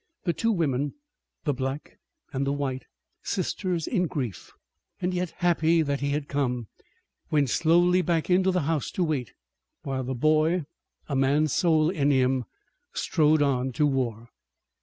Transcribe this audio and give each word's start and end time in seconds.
The 0.23 0.33
two 0.33 0.51
women, 0.51 0.95
the 1.43 1.53
black 1.53 1.99
and 2.33 2.47
the 2.47 2.51
white, 2.51 2.87
sisters 3.21 3.85
in 3.85 4.07
grief, 4.07 4.51
and 4.99 5.13
yet 5.13 5.29
happy 5.37 5.83
that 5.83 5.99
he 5.99 6.09
had 6.09 6.27
come, 6.27 6.65
went 7.29 7.51
slowly 7.51 8.01
back 8.01 8.27
into 8.27 8.49
the 8.49 8.61
house 8.61 8.89
to 8.93 9.03
wait, 9.03 9.33
while 9.83 10.03
the 10.03 10.15
boy, 10.15 10.65
a 11.07 11.15
man's 11.15 11.53
soul 11.53 11.91
in 11.91 12.09
him, 12.09 12.45
strode 12.95 13.43
on 13.43 13.73
to 13.73 13.85
war. 13.85 14.29